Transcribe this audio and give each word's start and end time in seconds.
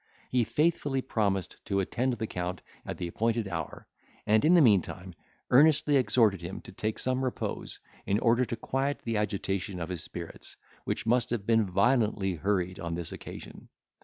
He 0.31 0.43
faithfully 0.45 1.03
promised 1.03 1.63
to 1.65 1.79
attend 1.79 2.13
the 2.13 2.25
Count 2.25 2.63
at 2.87 2.97
the 2.97 3.07
appointed 3.07 3.47
hour, 3.47 3.87
and, 4.25 4.43
in 4.43 4.55
the 4.55 4.59
meantime, 4.61 5.13
earnestly 5.51 5.95
exhorted 5.95 6.41
him 6.41 6.59
to 6.61 6.71
take 6.71 6.97
some 6.97 7.23
repose, 7.23 7.79
in 8.07 8.17
order 8.17 8.43
to 8.43 8.55
quiet 8.55 9.01
the 9.03 9.17
agitation 9.17 9.79
of 9.79 9.89
his 9.89 10.01
spirits, 10.01 10.57
which 10.85 11.05
must 11.05 11.29
have 11.29 11.45
been 11.45 11.67
violently 11.67 12.33
hurried 12.33 12.79
on 12.79 12.95
this 12.95 13.11
occasion. 13.11 13.69